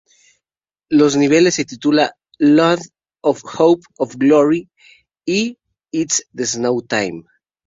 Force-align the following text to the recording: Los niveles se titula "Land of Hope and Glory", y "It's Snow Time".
Los 0.91 1.15
niveles 1.15 1.53
se 1.53 1.63
titula 1.63 2.15
"Land 2.39 2.81
of 3.23 3.43
Hope 3.43 3.83
and 3.99 4.11
Glory", 4.17 4.67
y 5.27 5.59
"It's 5.91 6.23
Snow 6.35 6.81
Time". 6.87 7.21